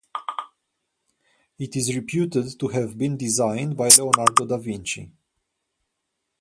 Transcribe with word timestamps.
It 1.59 1.75
is 1.75 1.95
reputed 1.95 2.59
to 2.59 2.67
have 2.69 2.97
been 2.97 3.17
designed 3.17 3.77
by 3.77 3.89
Leonardo 3.89 4.47
da 4.47 4.57
Vinci. 4.57 5.11